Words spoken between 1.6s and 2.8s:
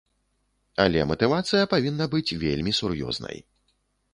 павінна быць вельмі